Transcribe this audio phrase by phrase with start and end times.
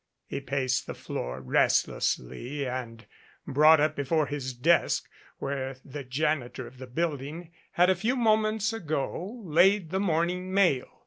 [0.25, 3.05] He paced the floor restlessly and
[3.45, 8.73] brought up before his desk, where the janitor of the building had a few moments
[8.73, 10.87] ago laid the morning mail.